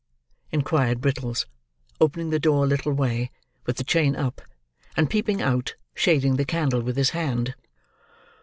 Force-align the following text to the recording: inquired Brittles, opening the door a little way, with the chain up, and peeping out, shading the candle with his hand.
inquired 0.49 0.99
Brittles, 0.99 1.45
opening 1.99 2.31
the 2.31 2.39
door 2.39 2.63
a 2.63 2.67
little 2.67 2.91
way, 2.91 3.29
with 3.67 3.77
the 3.77 3.83
chain 3.83 4.15
up, 4.15 4.41
and 4.97 5.11
peeping 5.11 5.43
out, 5.43 5.75
shading 5.93 6.37
the 6.37 6.43
candle 6.43 6.81
with 6.81 6.97
his 6.97 7.11
hand. 7.11 7.53